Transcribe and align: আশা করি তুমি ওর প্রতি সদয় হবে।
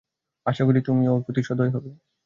আশা 0.45 0.63
করি 0.67 0.79
তুমি 0.81 1.03
ওর 1.07 1.19
প্রতি 1.25 1.41
সদয় 1.47 1.71
হবে। 1.75 1.89